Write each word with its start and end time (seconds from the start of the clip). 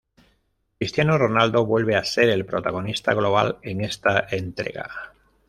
Cristiano 0.79 1.15
Ronaldo 1.19 1.63
vuelve 1.63 1.95
a 1.95 2.03
ser 2.03 2.27
el 2.29 2.43
protagonista 2.43 3.13
global 3.13 3.59
en 3.61 3.81
esta 3.81 4.25
entrega. 4.31 5.13